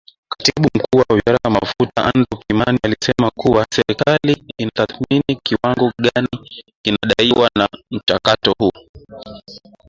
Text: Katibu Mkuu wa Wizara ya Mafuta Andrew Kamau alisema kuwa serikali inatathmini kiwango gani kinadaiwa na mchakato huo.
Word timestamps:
Katibu 0.27 0.69
Mkuu 0.75 0.97
wa 0.99 1.05
Wizara 1.15 1.39
ya 1.45 1.49
Mafuta 1.51 2.05
Andrew 2.05 2.41
Kamau 2.47 2.65
alisema 2.83 3.31
kuwa 3.35 3.65
serikali 3.73 4.43
inatathmini 4.57 5.35
kiwango 5.43 5.91
gani 6.01 6.49
kinadaiwa 6.85 7.49
na 7.55 7.69
mchakato 7.91 8.53
huo. 8.59 8.71